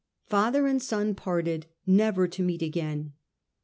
Father 0.25 0.65
and 0.65 0.81
son 0.81 1.13
parted, 1.13 1.67
never 1.85 2.27
to 2.27 2.41
meet 2.41 2.63
again. 2.63 3.13